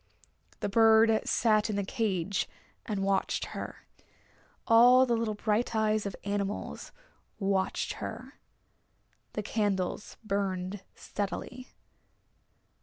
[0.61, 2.49] The bird sat in the cage
[2.87, 3.85] and watched her.
[4.65, 6.91] All the little bright eyes of animals
[7.37, 8.39] watched her.
[9.33, 11.67] The candles burned steadily.